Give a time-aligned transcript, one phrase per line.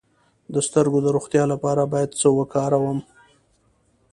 [0.53, 2.99] د سترګو د روغتیا لپاره باید څه وکاروم؟